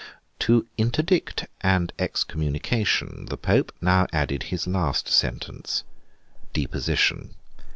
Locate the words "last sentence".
4.65-5.83